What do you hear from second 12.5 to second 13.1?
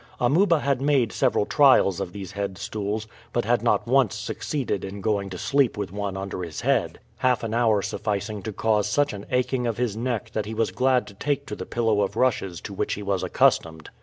to which he